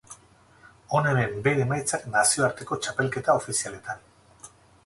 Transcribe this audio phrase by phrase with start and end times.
[0.95, 4.07] Hona hemen bere emaitzak nazioarteko txapelketa ofizialetan.